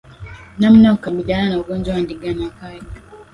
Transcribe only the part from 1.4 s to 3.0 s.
na ugonjwa wa ndigana kali